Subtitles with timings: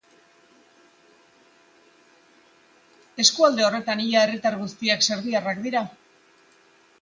[3.25, 5.85] Eskualde horretan, herritar ia guztiak serbiarrak dira.